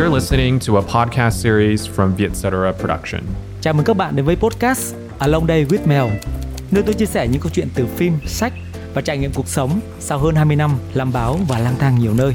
[0.00, 3.20] You're listening to a podcast series from Vietcetera Production.
[3.60, 6.04] Chào mừng các bạn đến với podcast Along Day with Mel,
[6.70, 8.52] nơi tôi chia sẻ những câu chuyện từ phim, sách
[8.94, 12.14] và trải nghiệm cuộc sống sau hơn 20 năm làm báo và lang thang nhiều
[12.14, 12.34] nơi.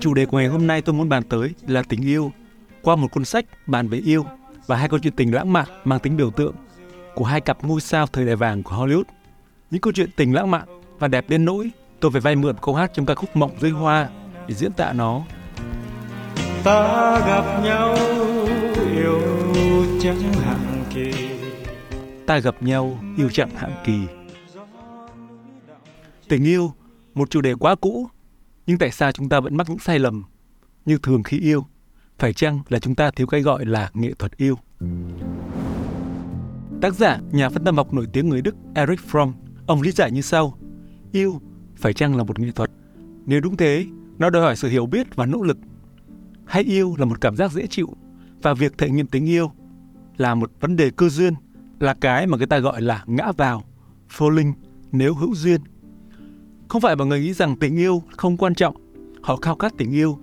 [0.00, 2.32] Chủ đề của ngày hôm nay tôi muốn bàn tới là tình yêu
[2.82, 4.24] qua một cuốn sách bàn về yêu
[4.68, 6.54] và hai câu chuyện tình lãng mạn mang tính biểu tượng
[7.14, 9.04] của hai cặp ngôi sao thời đại vàng của Hollywood.
[9.70, 10.68] Những câu chuyện tình lãng mạn
[10.98, 13.70] và đẹp đến nỗi tôi phải vay mượn câu hát trong ca khúc Mộng dưới
[13.70, 14.08] hoa
[14.48, 15.22] để diễn tả nó.
[16.64, 17.96] Ta gặp nhau
[18.96, 19.20] yêu
[20.00, 21.12] chẳng hạn kỳ
[22.26, 23.98] Ta gặp nhau yêu chẳng hạn kỳ.
[26.28, 26.72] Tình yêu,
[27.14, 28.08] một chủ đề quá cũ,
[28.66, 30.24] nhưng tại sao chúng ta vẫn mắc những sai lầm?
[30.84, 31.66] Như thường khi yêu,
[32.18, 34.58] phải chăng là chúng ta thiếu cái gọi là nghệ thuật yêu?
[36.80, 39.32] Tác giả, nhà phân tâm học nổi tiếng người Đức eric Fromm,
[39.66, 40.58] ông lý giải như sau.
[41.12, 41.40] Yêu
[41.76, 42.70] phải chăng là một nghệ thuật?
[43.26, 43.86] Nếu đúng thế,
[44.18, 45.58] nó đòi hỏi sự hiểu biết và nỗ lực.
[46.46, 47.88] Hay yêu là một cảm giác dễ chịu
[48.42, 49.50] và việc thể nghiệm tình yêu
[50.16, 51.34] là một vấn đề cơ duyên,
[51.80, 53.64] là cái mà người ta gọi là ngã vào,
[54.18, 54.52] falling
[54.92, 55.60] nếu hữu duyên.
[56.68, 58.76] Không phải mọi người nghĩ rằng tình yêu không quan trọng,
[59.22, 60.18] họ khao khát tình yêu.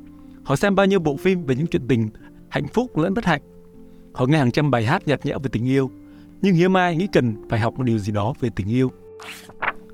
[0.45, 2.09] Họ xem bao nhiêu bộ phim về những chuyện tình
[2.49, 3.41] hạnh phúc lẫn bất hạnh.
[4.13, 5.91] Họ nghe hàng trăm bài hát nhạt nhẽo về tình yêu,
[6.41, 8.91] nhưng hiếm ai nghĩ cần phải học một điều gì đó về tình yêu.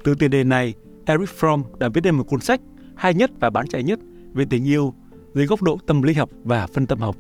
[0.04, 0.74] Từ tiền đề này,
[1.06, 2.62] Eric Fromm đã viết nên một cuốn sách
[2.96, 4.00] hay nhất và bán chạy nhất
[4.34, 4.94] về tình yêu
[5.34, 7.16] dưới góc độ tâm lý học và phân tâm học.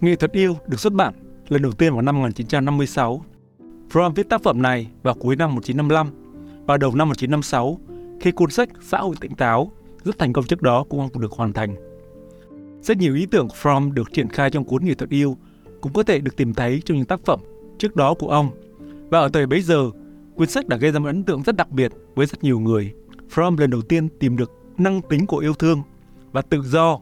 [0.00, 1.14] Nghệ thuật yêu được xuất bản
[1.48, 3.24] lần đầu tiên vào năm 1956.
[3.92, 6.10] Fromm viết tác phẩm này vào cuối năm 1955
[6.66, 7.78] và đầu năm 1956
[8.20, 9.70] khi cuốn sách Xã hội tỉnh táo
[10.04, 11.93] rất thành công trước đó cũng không được hoàn thành.
[12.84, 15.36] Rất nhiều ý tưởng của Fromm được triển khai trong cuốn nghệ thuật yêu
[15.80, 17.40] cũng có thể được tìm thấy trong những tác phẩm
[17.78, 18.50] trước đó của ông.
[19.10, 19.90] Và ở thời bấy giờ,
[20.34, 22.92] cuốn sách đã gây ra một ấn tượng rất đặc biệt với rất nhiều người.
[23.34, 25.82] Fromm lần đầu tiên tìm được năng tính của yêu thương
[26.32, 27.00] và tự do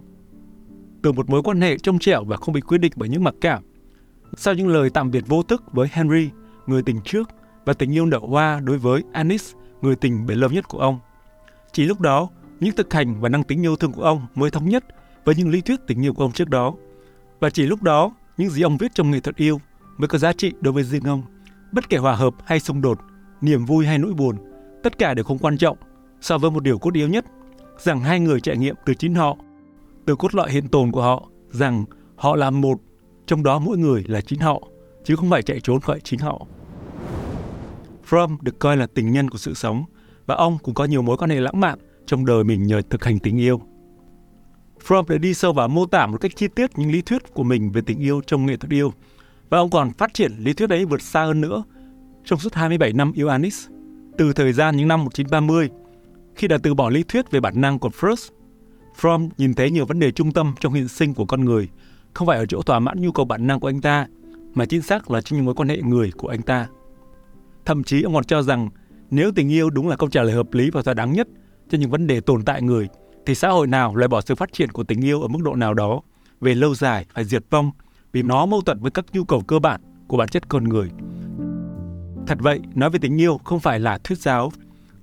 [1.02, 3.34] từ một mối quan hệ trong trẻo và không bị quyết định bởi những mặc
[3.40, 3.62] cảm.
[4.36, 6.30] Sau những lời tạm biệt vô thức với Henry,
[6.66, 7.30] người tình trước,
[7.64, 10.98] và tình yêu nở hoa đối với Anis, người tình bể lâu nhất của ông.
[11.72, 12.28] Chỉ lúc đó,
[12.60, 14.84] những thực hành và năng tính yêu thương của ông mới thống nhất
[15.24, 16.74] với những lý thuyết tình yêu của ông trước đó.
[17.40, 19.60] Và chỉ lúc đó, những gì ông viết trong nghệ thuật yêu
[19.98, 21.22] mới có giá trị đối với riêng ông.
[21.72, 22.98] Bất kể hòa hợp hay xung đột,
[23.40, 24.36] niềm vui hay nỗi buồn,
[24.82, 25.76] tất cả đều không quan trọng
[26.20, 27.24] so với một điều cốt yếu nhất,
[27.78, 29.36] rằng hai người trải nghiệm từ chính họ,
[30.06, 31.84] từ cốt lõi hiện tồn của họ, rằng
[32.16, 32.80] họ là một,
[33.26, 34.62] trong đó mỗi người là chính họ,
[35.04, 36.46] chứ không phải chạy trốn khỏi chính họ.
[38.08, 39.84] Fromm được coi là tình nhân của sự sống
[40.26, 43.04] và ông cũng có nhiều mối quan hệ lãng mạn trong đời mình nhờ thực
[43.04, 43.60] hành tình yêu.
[44.86, 47.42] Fromm đã đi sâu vào mô tả một cách chi tiết những lý thuyết của
[47.42, 48.92] mình về tình yêu trong nghệ thuật yêu
[49.50, 51.64] và ông còn phát triển lý thuyết ấy vượt xa hơn nữa
[52.24, 53.66] trong suốt 27 năm yêu Anis.
[54.18, 55.70] Từ thời gian những năm 1930,
[56.34, 58.28] khi đã từ bỏ lý thuyết về bản năng của Freud,
[59.00, 61.68] Fromm nhìn thấy nhiều vấn đề trung tâm trong hiện sinh của con người,
[62.14, 64.06] không phải ở chỗ thỏa mãn nhu cầu bản năng của anh ta,
[64.54, 66.68] mà chính xác là trong những mối quan hệ người của anh ta.
[67.64, 68.68] Thậm chí ông còn cho rằng
[69.10, 71.28] nếu tình yêu đúng là câu trả lời hợp lý và thỏa đáng nhất
[71.70, 72.88] cho những vấn đề tồn tại người,
[73.26, 75.54] thì xã hội nào loại bỏ sự phát triển của tình yêu ở mức độ
[75.54, 76.00] nào đó
[76.40, 77.70] về lâu dài phải diệt vong
[78.12, 80.90] vì nó mâu thuẫn với các nhu cầu cơ bản của bản chất con người.
[82.26, 84.52] Thật vậy, nói về tình yêu không phải là thuyết giáo.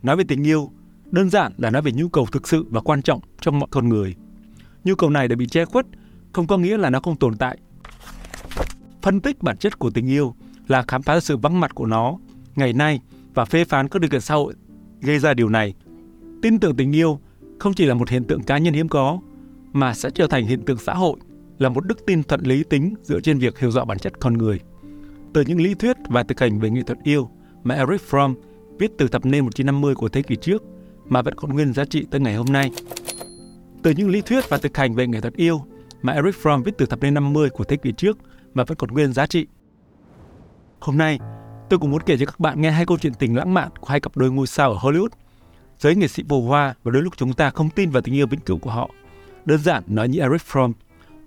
[0.04, 0.72] Nói về tình yêu
[1.12, 3.90] đơn giản là nói về nhu cầu thực sự và quan trọng trong mọi con
[3.90, 4.16] người.
[4.84, 5.86] Nhu cầu này đã bị che khuất,
[6.34, 7.58] không có nghĩa là nó không tồn tại.
[9.02, 10.36] Phân tích bản chất của tình yêu
[10.68, 12.18] là khám phá sự vắng mặt của nó
[12.56, 13.00] ngày nay
[13.34, 14.54] và phê phán các điều kiện xã hội
[15.02, 15.74] gây ra điều này.
[16.42, 17.20] Tin tưởng tình yêu
[17.60, 19.20] không chỉ là một hiện tượng cá nhân hiếm có,
[19.74, 21.18] mà sẽ trở thành hiện tượng xã hội,
[21.58, 24.38] là một đức tin thuận lý tính dựa trên việc hiểu rõ bản chất con
[24.38, 24.60] người.
[25.34, 27.30] Từ những lý thuyết và thực hành về nghệ thuật yêu
[27.64, 28.36] mà Eric Fromm
[28.80, 30.64] viết từ thập niên 1950 của thế kỷ trước
[31.06, 32.72] mà vẫn còn nguyên giá trị tới ngày hôm nay.
[33.84, 35.62] Từ những lý thuyết và thực hành về nghệ thuật yêu
[36.02, 38.18] mà Eric Fromm viết từ thập niên 50 của thế kỷ trước
[38.54, 39.48] mà vẫn còn nguyên giá trị.
[40.80, 41.20] Hôm nay,
[41.70, 43.88] tôi cũng muốn kể cho các bạn nghe hai câu chuyện tình lãng mạn của
[43.88, 45.10] hai cặp đôi ngôi sao ở Hollywood.
[45.80, 48.28] Giới nghệ sĩ phù hoa và đôi lúc chúng ta không tin vào tình yêu
[48.28, 48.90] vĩnh cửu của họ.
[49.46, 50.74] Đơn giản nói như Eric Fromm,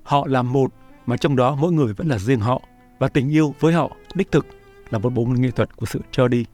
[0.02, 0.72] họ là một
[1.06, 2.62] mà trong đó mỗi người vẫn là riêng họ
[2.99, 4.46] và tình yêu với họ đích thực
[4.90, 6.44] là một bộ môn nghệ thuật của sự cho đi.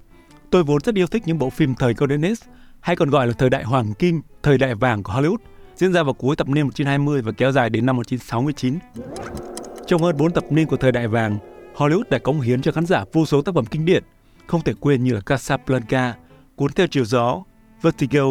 [0.51, 2.35] Tôi vốn rất yêu thích những bộ phim thời Golden Age
[2.81, 5.37] hay còn gọi là thời đại hoàng kim, thời đại vàng của Hollywood
[5.77, 8.79] diễn ra vào cuối thập niên 1920 và kéo dài đến năm 1969.
[9.87, 11.39] Trong hơn 4 thập niên của thời đại vàng,
[11.77, 14.05] Hollywood đã cống hiến cho khán giả vô số tác phẩm kinh điển,
[14.47, 16.15] không thể quên như là Casablanca,
[16.57, 17.43] Cuốn theo chiều gió,
[17.83, 18.25] Vertigo,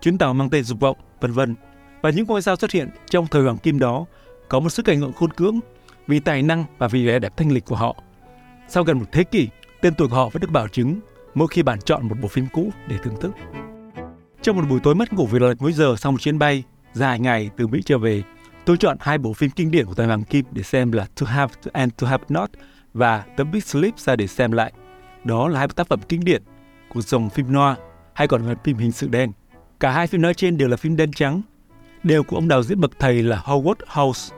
[0.00, 1.54] Chuyến tàu mang tên dục vọng, vân vân.
[2.02, 4.04] Và những ngôi sao xuất hiện trong thời hoàng kim đó
[4.48, 5.60] có một sức ảnh hưởng khôn cưỡng
[6.06, 7.96] vì tài năng và vì vẻ đẹp thanh lịch của họ.
[8.68, 9.48] Sau gần một thế kỷ,
[9.80, 11.00] tên tuổi của họ vẫn được bảo chứng
[11.34, 13.32] mỗi khi bạn chọn một bộ phim cũ để thưởng thức.
[14.42, 17.20] Trong một buổi tối mất ngủ vì lệch múi giờ sau một chuyến bay dài
[17.20, 18.22] ngày từ Mỹ trở về,
[18.64, 21.26] tôi chọn hai bộ phim kinh điển của thời Hoàng Kim để xem là To
[21.26, 22.50] Have and To Have Not
[22.94, 24.72] và The Big Sleep ra để xem lại.
[25.24, 26.42] Đó là hai tác phẩm kinh điển
[26.88, 27.78] của dòng phim noir
[28.14, 29.32] hay còn là phim hình sự đen.
[29.80, 31.42] Cả hai phim nói trên đều là phim đen trắng,
[32.02, 34.34] đều của ông đạo diễn bậc thầy là Howard House.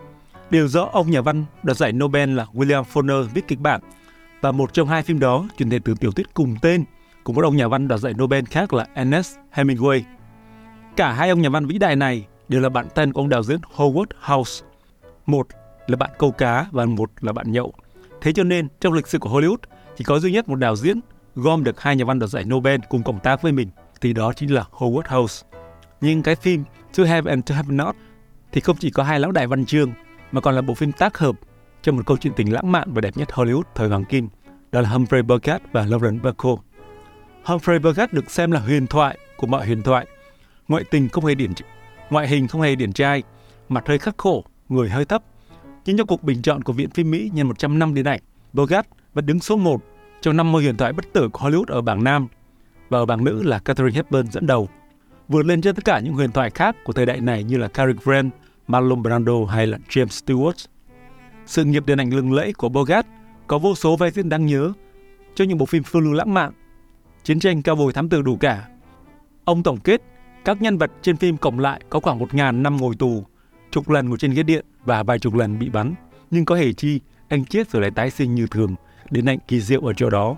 [0.50, 3.80] Đều do ông nhà văn đoạt giải Nobel là William Faulkner viết kịch bản
[4.40, 6.84] và một trong hai phim đó chuyển thể từ tiểu thuyết cùng tên
[7.22, 10.00] của một ông nhà văn đoạt giải Nobel khác là Ernest Hemingway.
[10.96, 13.42] Cả hai ông nhà văn vĩ đại này đều là bạn thân của ông đạo
[13.42, 14.64] diễn Howard House.
[15.26, 15.46] Một
[15.86, 17.72] là bạn câu cá và một là bạn nhậu.
[18.20, 19.56] Thế cho nên trong lịch sử của Hollywood
[19.96, 21.00] chỉ có duy nhất một đạo diễn
[21.34, 23.68] gom được hai nhà văn đoạt giải Nobel cùng cộng tác với mình
[24.00, 25.42] thì đó chính là Howard Hawks.
[26.00, 26.64] Nhưng cái phim
[26.96, 27.96] To Have and To Have Not
[28.52, 29.92] thì không chỉ có hai lão đại văn chương
[30.32, 31.36] mà còn là bộ phim tác hợp
[31.82, 34.28] cho một câu chuyện tình lãng mạn và đẹp nhất Hollywood thời hoàng kim,
[34.72, 36.54] đó là Humphrey Bogart và Lauren Bacall.
[37.44, 40.06] Humphrey Bogart được xem là huyền thoại của mọi huyền thoại.
[40.68, 41.52] Ngoại tình không hề điển
[42.10, 43.22] ngoại hình không hề điển trai,
[43.68, 45.22] mặt hơi khắc khổ, người hơi thấp.
[45.84, 48.20] Nhưng trong cuộc bình chọn của Viện phim Mỹ nhân 100 năm đến nay,
[48.52, 49.80] Bogart vẫn đứng số 1
[50.24, 52.28] trong 50 huyền thoại bất tử của Hollywood ở bảng nam
[52.88, 54.68] và ở bảng nữ là Catherine Hepburn dẫn đầu,
[55.28, 57.68] vượt lên trên tất cả những huyền thoại khác của thời đại này như là
[57.68, 58.32] Cary Grant,
[58.68, 60.66] Marlon Brando hay là James Stewart.
[61.46, 63.06] Sự nghiệp điện ảnh lừng lẫy của Bogart
[63.46, 64.72] có vô số vai diễn đáng nhớ
[65.34, 66.52] cho những bộ phim phiêu lưu lãng mạn,
[67.24, 68.68] chiến tranh cao bồi thám tử đủ cả.
[69.44, 70.02] Ông tổng kết
[70.44, 73.24] các nhân vật trên phim cộng lại có khoảng 1.000 năm ngồi tù,
[73.70, 75.94] chục lần ngồi trên ghế điện và vài chục lần bị bắn.
[76.30, 78.74] Nhưng có hề chi, anh chết rồi lại tái sinh như thường,
[79.10, 80.36] đến anh kỳ diệu ở chỗ đó.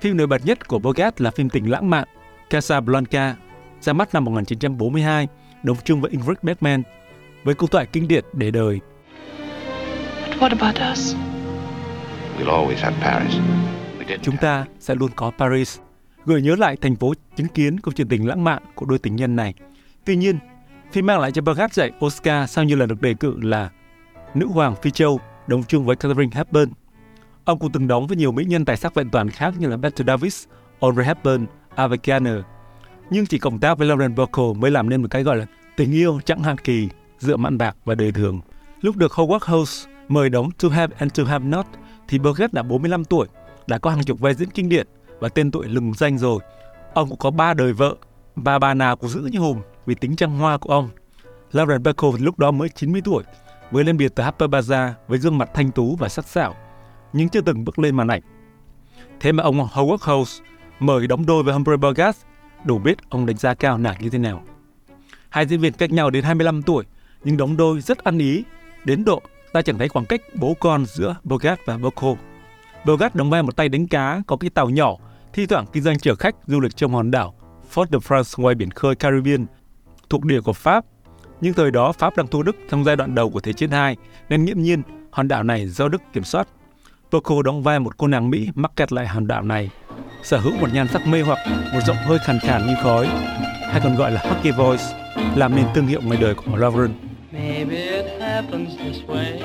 [0.00, 2.08] Phim nổi bật nhất của Bogart là phim tình lãng mạn
[2.50, 3.36] Casablanca,
[3.80, 5.28] ra mắt năm 1942,
[5.62, 6.82] đóng chung với Ingrid Bergman,
[7.44, 8.80] với câu thoại kinh điển để đời.
[10.28, 11.14] But what about us?
[12.38, 13.34] We'll always have Paris.
[13.98, 15.78] We didn't Chúng ta sẽ luôn có Paris,
[16.26, 19.16] gợi nhớ lại thành phố chứng kiến câu chuyện tình lãng mạn của đôi tình
[19.16, 19.54] nhân này.
[20.04, 20.38] Tuy nhiên,
[20.92, 23.70] phim mang lại cho Bogart giải Oscar sau như lần được đề cử là
[24.34, 26.70] Nữ hoàng Phi Châu, đóng chung với Catherine Hepburn.
[27.44, 29.76] Ông cũng từng đóng với nhiều mỹ nhân tài sắc vẹn toàn khác như là
[29.76, 30.44] Bette Davis,
[30.80, 32.36] Audrey Hepburn, Ava Gardner.
[33.10, 35.46] Nhưng chỉ cộng tác với Lauren Bacall mới làm nên một cái gọi là
[35.76, 38.40] tình yêu chẳng hạn kỳ giữa mặn bạc và đời thường.
[38.80, 41.66] Lúc được Howard Hawks mời đóng To Have and To Have Not
[42.08, 43.28] thì Burgess đã 45 tuổi,
[43.66, 44.86] đã có hàng chục vai diễn kinh điển
[45.20, 46.40] và tên tuổi lừng danh rồi.
[46.94, 47.96] Ông cũng có ba đời vợ
[48.36, 50.88] và bà nào cũng giữ như hùm vì tính trăng hoa của ông.
[51.52, 53.22] Lauren Bacall lúc đó mới 90 tuổi,
[53.70, 56.54] mới lên biệt từ Harper Bazaar với gương mặt thanh tú và sắc sảo,
[57.12, 58.22] nhưng chưa từng bước lên màn ảnh.
[59.20, 60.40] Thế mà ông Howard Hawks
[60.78, 62.18] mời đóng đôi với Humphrey Bogart,
[62.64, 64.42] đủ biết ông đánh giá cao nàng như thế nào.
[65.28, 66.84] Hai diễn viên cách nhau đến 25 tuổi,
[67.24, 68.44] nhưng đóng đôi rất ăn ý,
[68.84, 69.22] đến độ
[69.52, 72.14] ta chẳng thấy khoảng cách bố con giữa Bogart và Bacall.
[72.84, 74.96] Bogart đóng vai một tay đánh cá có cái tàu nhỏ,
[75.32, 77.34] thi thoảng kinh doanh chở khách du lịch trong hòn đảo
[77.74, 79.46] Fort de France ngoài biển khơi Caribbean,
[80.10, 80.84] thuộc địa của Pháp.
[81.40, 83.96] Nhưng thời đó Pháp đang thua Đức trong giai đoạn đầu của Thế chiến II,
[84.28, 86.48] nên nghiễm nhiên hòn đảo này do Đức kiểm soát.
[87.12, 89.70] Poco đóng vai một cô nàng Mỹ mắc kẹt lại hòn đảo này,
[90.22, 91.38] sở hữu một nhan sắc mê hoặc,
[91.72, 93.06] một giọng hơi khàn khàn như khói,
[93.62, 94.82] hay còn gọi là husky voice,
[95.36, 96.90] làm nên thương hiệu ngoài đời của Lauren.
[97.32, 99.40] Maybe it happens this way.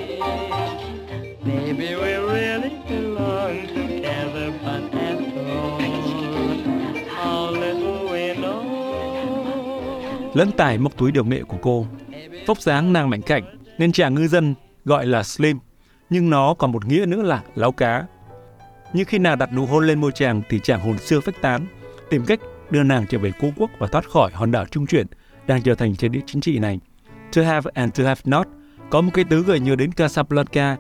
[1.46, 5.82] Maybe we really belong together, but after all,
[7.16, 8.64] how little we know.
[10.34, 11.86] lẫn tài móc túi điều nghệ của cô.
[12.48, 13.44] Vóc dáng nàng mảnh khảnh
[13.78, 14.56] nên chàng ngư dân
[14.86, 15.60] gọi là slim,
[16.10, 18.06] nhưng nó còn một nghĩa nữa là láo cá.
[18.94, 21.68] Nhưng khi nào đặt nụ hôn lên môi chàng thì chàng hồn xưa phách tán,
[22.10, 25.08] tìm cách đưa nàng trở về cố quốc và thoát khỏi hòn đảo trung chuyển
[25.48, 26.80] đang trở thành trên địa chính trị này.
[27.36, 28.48] To have and to have not
[28.90, 30.78] có một cái tứ gợi nhớ đến Casablanca,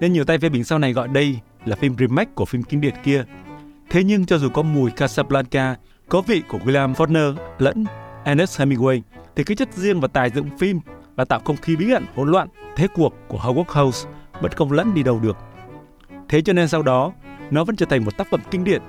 [0.00, 2.80] nên nhiều tay phê bình sau này gọi đây là phim remake của phim kinh
[2.80, 3.24] điển kia.
[3.90, 5.76] Thế nhưng cho dù có mùi Casablanca,
[6.08, 7.84] có vị của William Faulkner lẫn
[8.24, 9.00] Ernest Hemingway,
[9.36, 10.80] thì cái chất riêng và tài dựng phim
[11.16, 14.08] và tạo không khí bí ẩn hỗn loạn thế cuộc của Howard House
[14.40, 15.36] vẫn không lẫn đi đâu được.
[16.28, 17.12] Thế cho nên sau đó,
[17.50, 18.82] nó vẫn trở thành một tác phẩm kinh điển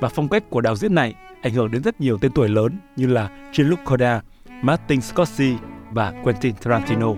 [0.00, 2.78] và phong cách của đạo diễn này ảnh hưởng đến rất nhiều tên tuổi lớn
[2.96, 4.26] như là Jean-Luc Godard,
[4.62, 5.56] Martin Scorsese
[5.90, 7.14] và Quentin Tarantino.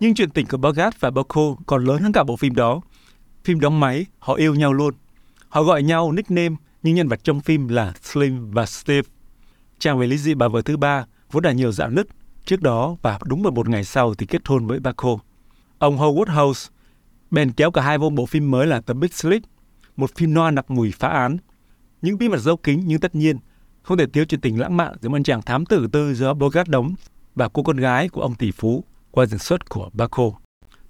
[0.00, 2.80] Nhưng chuyện tình của Bogart và Bacall còn lớn hơn cả bộ phim đó.
[3.44, 4.94] Phim đóng máy, họ yêu nhau luôn.
[5.48, 9.08] Họ gọi nhau nickname nhưng nhân vật trong phim là Slim và Steve.
[9.78, 12.06] Chàng về lý dị bà vợ thứ ba vốn đã nhiều dạo nứt
[12.44, 15.14] trước đó và đúng 11 ngày sau thì kết hôn với Bacall.
[15.78, 16.68] Ông Howard Hawks
[17.30, 19.42] bèn kéo cả hai vô bộ phim mới là The Big Sleep,
[19.96, 21.36] một phim noir nặc mùi phá án.
[22.02, 23.38] Những bí mật dấu kính nhưng tất nhiên
[23.82, 26.68] không thể thiếu chuyện tình lãng mạn giữa một chàng thám tử tư do Bogart
[26.68, 26.94] đóng
[27.34, 30.30] và cô con gái của ông tỷ phú qua diễn xuất của Baco.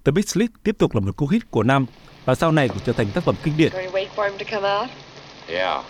[0.05, 1.87] The Big Sleep tiếp tục là một cú hit của năm
[2.25, 3.73] và sau này cũng trở thành tác phẩm kinh điển.
[5.47, 5.85] Yeah.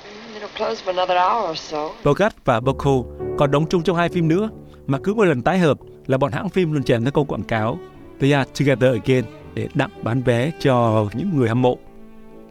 [2.05, 2.91] Bogart và Boko
[3.39, 4.51] còn đóng chung trong hai phim nữa
[4.87, 7.43] mà cứ mỗi lần tái hợp là bọn hãng phim luôn chèn ra câu quảng
[7.43, 7.79] cáo
[8.21, 9.25] They are together again
[9.55, 11.79] để đặng bán vé cho những người hâm mộ.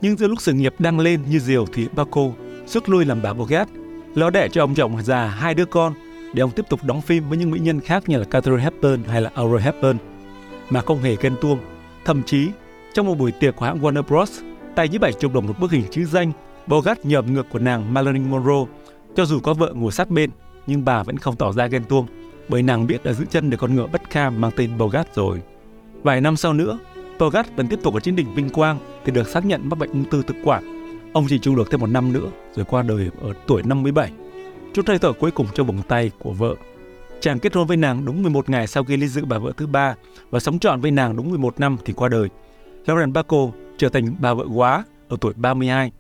[0.02, 2.22] Nhưng giữa lúc sự nghiệp đang lên như diều thì Baco
[2.66, 3.70] rút lui làm bà Bogart,
[4.16, 5.94] lo đẻ cho ông chồng già hai đứa con
[6.34, 9.04] để ông tiếp tục đóng phim với những mỹ nhân khác như là Catherine Hepburn
[9.04, 9.98] hay là Audrey Hepburn
[10.70, 11.60] mà không hề ghen tuông.
[12.06, 12.50] Thậm chí,
[12.94, 14.40] trong một buổi tiệc của hãng Warner Bros,
[14.76, 16.32] tay với bảy chục đồng một bức hình chữ danh,
[16.68, 18.66] Bogart nhầm ngược của nàng Marilyn Monroe.
[19.16, 20.30] Cho dù có vợ ngồi sát bên,
[20.68, 22.06] nhưng bà vẫn không tỏ ra ghen tuông,
[22.50, 25.42] bởi nàng biết đã giữ chân được con ngựa bất kham mang tên Bogart rồi.
[26.04, 26.80] Vài năm sau nữa,
[27.20, 29.90] Bogart vẫn tiếp tục ở trên đỉnh vinh quang thì được xác nhận mắc bệnh
[29.90, 30.64] ung thư thực quản.
[31.14, 34.12] Ông chỉ trụ được thêm một năm nữa rồi qua đời ở tuổi 57.
[34.74, 36.56] Chút hơi thở cuối cùng trong vòng tay của vợ.
[37.20, 39.68] Chàng kết hôn với nàng đúng 11 ngày sau khi ly dị bà vợ thứ
[39.68, 39.96] ba
[40.30, 42.30] và sống trọn với nàng đúng 11 năm thì qua đời.
[42.86, 45.92] Lauren Bacall trở thành bà vợ quá ở tuổi 32.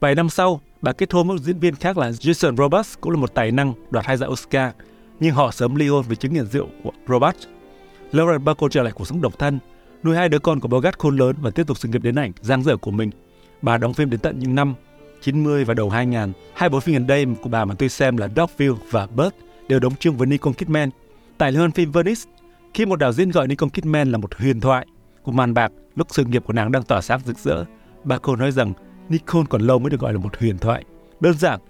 [0.00, 3.12] Vài năm sau, bà kết hôn với một diễn viên khác là Jason Robards cũng
[3.12, 4.72] là một tài năng đoạt hai giải Oscar,
[5.20, 7.46] nhưng họ sớm ly hôn vì chứng nghiện rượu của Robards.
[8.12, 9.58] Lauren Bacall trở lại cuộc sống độc thân,
[10.02, 12.32] nuôi hai đứa con của Bogart khôn lớn và tiếp tục sự nghiệp đến ảnh
[12.40, 13.10] giang dở của mình.
[13.62, 14.74] Bà đóng phim đến tận những năm
[15.22, 16.32] 90 và đầu 2000.
[16.54, 19.34] Hai bộ phim gần đây của bà mà tôi xem là Dogville và Bird
[19.68, 20.90] đều đóng chung với Nicole Kidman.
[21.38, 22.22] Tại liên hoan phim Venice,
[22.74, 24.86] khi một đạo diễn gọi Nicole Kidman là một huyền thoại
[25.22, 27.64] của màn bạc lúc sự nghiệp của nàng đang tỏa sáng rực rỡ,
[28.04, 28.72] bà cô nói rằng
[29.08, 30.84] Nikon còn lâu mới được gọi là một huyền thoại.
[31.20, 31.60] Đơn giản,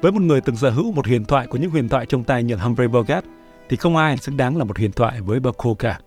[0.00, 2.42] với một người từng sở hữu một huyền thoại của những huyền thoại trong tay
[2.42, 3.24] như Humphrey Bogart,
[3.68, 6.00] thì không ai xứng đáng là một huyền thoại với bà cả.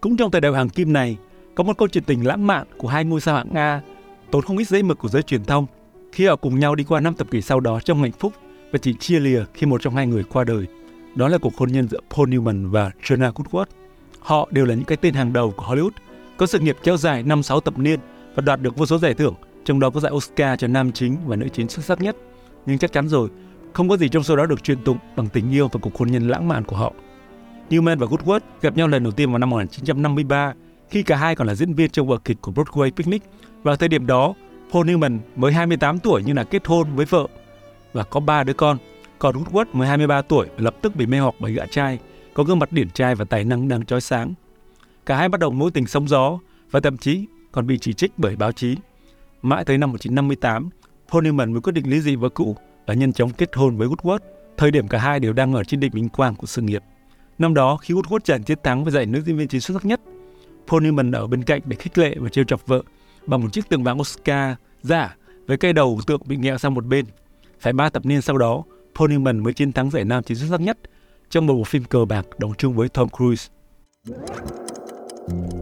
[0.00, 1.16] Cũng trong thời đại hàng kim này,
[1.54, 3.82] có một câu chuyện tình lãng mạn của hai ngôi sao hạng Nga
[4.30, 5.66] tốn không ít giấy mực của giới truyền thông
[6.12, 8.32] khi họ cùng nhau đi qua năm thập kỷ sau đó trong hạnh phúc
[8.72, 10.66] và chỉ chia lìa khi một trong hai người qua đời.
[11.14, 13.64] Đó là cuộc hôn nhân giữa Paul Newman và Jenna Goodwood.
[14.20, 15.90] Họ đều là những cái tên hàng đầu của Hollywood,
[16.36, 18.00] có sự nghiệp kéo dài 5-6 thập niên
[18.34, 19.34] và đoạt được vô số giải thưởng,
[19.66, 22.16] trong đó có giải Oscar cho nam chính và nữ chính xuất sắc nhất.
[22.66, 23.28] Nhưng chắc chắn rồi,
[23.72, 26.10] không có gì trong số đó được truyền tụng bằng tình yêu và cuộc hôn
[26.10, 26.92] nhân lãng mạn của họ.
[27.70, 30.54] Newman và goodwood gặp nhau lần đầu tiên vào năm 1953
[30.90, 33.22] khi cả hai còn là diễn viên trong vở kịch của Broadway Picnic.
[33.62, 34.34] Vào thời điểm đó,
[34.72, 37.26] Paul Newman mới 28 tuổi nhưng là kết hôn với vợ
[37.92, 38.78] và có ba đứa con.
[39.18, 41.98] Còn Goodwood mới 23 tuổi lập tức bị mê hoặc bởi gã trai,
[42.34, 44.34] có gương mặt điển trai và tài năng đang chói sáng.
[45.06, 46.38] Cả hai bắt đầu mối tình sóng gió
[46.70, 48.76] và thậm chí còn bị chỉ trích bởi báo chí.
[49.46, 50.68] Mãi tới năm 1958,
[51.08, 54.18] Honeyman mới quyết định lý dị vợ cũ và nhanh chóng kết hôn với Woodward,
[54.56, 56.82] thời điểm cả hai đều đang ở trên đỉnh vinh quang của sự nghiệp.
[57.38, 59.84] Năm đó, khi Woodward giành chiến thắng với giải nữ diễn viên chính xuất sắc
[59.84, 60.00] nhất,
[60.66, 62.82] Paul Newman ở bên cạnh để khích lệ và trêu chọc vợ
[63.26, 66.86] bằng một chiếc tượng vàng Oscar giả với cây đầu tượng bị nghẹo sang một
[66.86, 67.04] bên.
[67.60, 68.62] Phải ba thập niên sau đó,
[68.98, 70.78] Paul Newman mới chiến thắng giải nam chính xuất sắc nhất
[71.30, 73.52] trong một bộ phim cờ bạc đóng chung với Tom Cruise.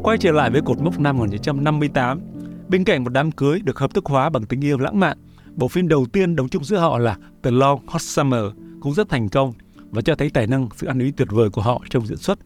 [0.02, 2.20] Quay trở lại với cột mốc năm 1958,
[2.68, 5.18] bên cạnh một đám cưới được hợp thức hóa bằng tình yêu lãng mạn,
[5.54, 8.44] bộ phim đầu tiên đóng chung giữa họ là The Long Hot Summer
[8.80, 9.52] cũng rất thành công
[9.90, 12.38] và cho thấy tài năng, sự ăn ý tuyệt vời của họ trong diễn xuất.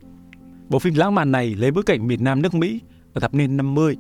[0.69, 2.81] Bộ phim lãng mạn này lấy bối cảnh miền Nam nước Mỹ
[3.13, 3.97] ở thập niên 50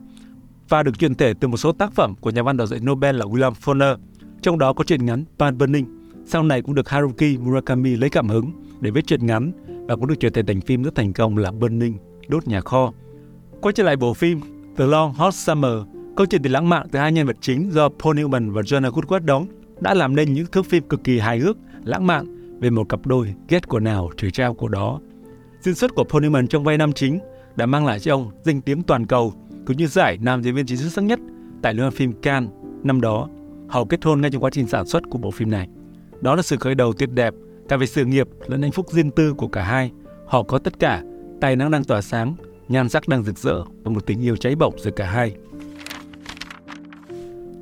[0.68, 3.16] và được truyền thể từ một số tác phẩm của nhà văn đoạt giải Nobel
[3.16, 3.96] là William Faulkner,
[4.42, 5.86] trong đó có truyện ngắn Pan Burning.
[6.26, 9.52] Sau này cũng được Haruki Murakami lấy cảm hứng để viết truyện ngắn
[9.88, 11.98] và cũng được truyền thể thành phim rất thành công là Burning,
[12.28, 12.92] đốt nhà kho.
[13.60, 14.40] Quay trở lại bộ phim
[14.76, 15.72] The Long Hot Summer,
[16.18, 18.90] câu chuyện tình lãng mạn từ hai nhân vật chính do Paul Newman và Jonah
[18.90, 19.46] Goodward đóng
[19.80, 23.06] đã làm nên những thước phim cực kỳ hài hước, lãng mạn về một cặp
[23.06, 25.00] đôi ghét của nào trời trao của đó.
[25.60, 27.18] Diễn xuất của Paul Newman trong vai nam chính
[27.56, 29.32] đã mang lại cho ông danh tiếng toàn cầu
[29.66, 31.18] cũng như giải nam diễn viên chính xuất sắc nhất
[31.62, 33.28] tại liên hoan phim Cannes năm đó.
[33.68, 35.68] Họ kết hôn ngay trong quá trình sản xuất của bộ phim này.
[36.20, 37.34] Đó là sự khởi đầu tuyệt đẹp
[37.68, 39.90] cả về sự nghiệp lẫn hạnh phúc riêng tư của cả hai.
[40.26, 41.02] Họ có tất cả,
[41.40, 42.34] tài năng đang tỏa sáng,
[42.68, 45.36] nhan sắc đang rực rỡ và một tình yêu cháy bỏng giữa cả hai.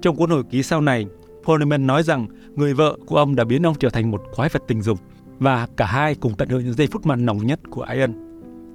[0.06, 1.06] Trong cuốn hồi ký sau này,
[1.44, 4.62] Poneman nói rằng người vợ của ông đã biến ông trở thành một quái vật
[4.68, 4.98] tình dục
[5.38, 8.12] và cả hai cùng tận hưởng những giây phút mặn nồng nhất của Ian.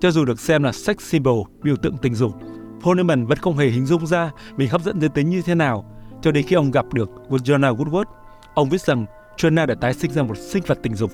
[0.01, 2.31] Cho dù được xem là sex symbol, biểu tượng tình dục,
[2.81, 5.85] Poneman vẫn không hề hình dung ra mình hấp dẫn giới tính như thế nào
[6.21, 8.05] cho đến khi ông gặp được Jonah Woodward.
[8.53, 9.05] Ông viết rằng
[9.37, 11.11] Jonah đã tái sinh ra một sinh vật tình dục.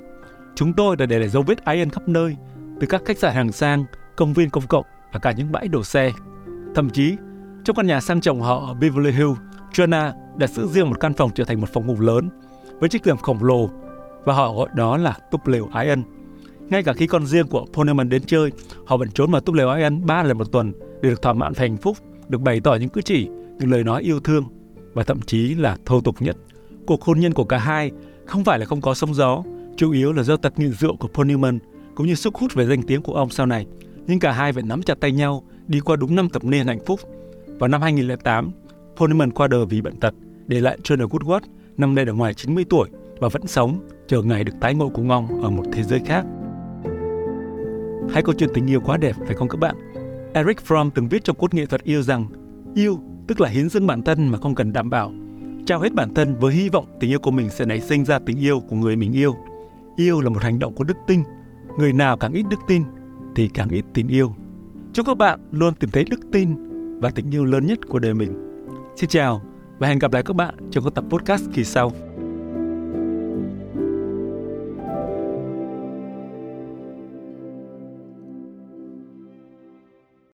[0.56, 2.36] Chúng tôi đã để lại dấu vết Ian khắp nơi,
[2.80, 5.84] từ các khách sạn hàng sang, công viên công cộng và cả những bãi đổ
[5.84, 6.12] xe.
[6.76, 7.16] Thậm chí,
[7.64, 9.38] trong căn nhà sang trọng họ ở Beverly Hills,
[9.78, 12.30] Joanna đã giữ riêng một căn phòng trở thành một phòng ngủ lớn
[12.80, 13.70] với chiếc giường khổng lồ
[14.26, 16.04] và họ gọi đó là túp lều Ái ân.
[16.70, 18.52] Ngay cả khi con riêng của Poneman đến chơi,
[18.86, 21.34] họ vẫn trốn vào túp lều Ái ân ba lần một tuần để được thỏa
[21.34, 23.28] mãn hạnh phúc, được bày tỏ những cử chỉ,
[23.60, 24.44] những lời nói yêu thương
[24.94, 26.38] và thậm chí là thô tục nhất.
[26.88, 27.92] Cuộc hôn nhân của cả hai
[28.26, 29.44] không phải là không có sóng gió,
[29.78, 31.60] chủ yếu là do tật nghiện rượu của Paul Newman
[31.96, 33.66] cũng như sức hút về danh tiếng của ông sau này.
[34.08, 36.86] nhưng cả hai vẫn nắm chặt tay nhau đi qua đúng năm thập niên hạnh
[36.86, 37.00] phúc.
[37.60, 38.52] Vào năm 2008,
[38.98, 40.14] Poneman qua đời vì bệnh tật,
[40.48, 41.42] để lại John Woodward
[41.78, 42.90] năm nay đã ngoài 90 tuổi
[43.20, 46.26] và vẫn sống, chờ ngày được tái ngộ cùng ông ở một thế giới khác.
[48.10, 49.76] Hai câu chuyện tình yêu quá đẹp phải không các bạn?
[50.34, 52.26] Eric Fromm từng viết trong cốt nghệ thuật yêu rằng
[52.76, 55.14] yêu tức là hiến dâng bản thân mà không cần đảm bảo,
[55.66, 58.20] trao hết bản thân với hy vọng tình yêu của mình sẽ nảy sinh ra
[58.20, 59.36] tình yêu của người mình yêu.
[59.96, 61.24] Yêu là một hành động của đức tin.
[61.78, 62.84] Người nào càng ít đức tin
[63.36, 64.36] thì càng ít tình yêu.
[64.94, 66.50] Chúc các bạn luôn tìm thấy đức tin
[67.00, 68.47] và tình yêu lớn nhất của đời mình.
[68.98, 69.42] Xin chào
[69.80, 71.92] và hẹn gặp lại các bạn trong các tập podcast kỳ sau.